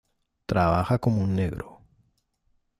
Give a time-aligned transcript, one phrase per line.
[0.47, 1.79] Trabaja como un negro